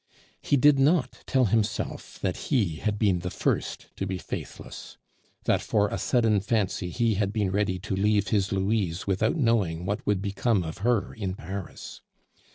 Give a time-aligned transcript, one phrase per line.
[0.41, 4.97] He did not tell himself that he had been the first to be faithless;
[5.43, 9.85] that for a sudden fancy he had been ready to leave his Louise without knowing
[9.85, 12.01] what would become of her in Paris.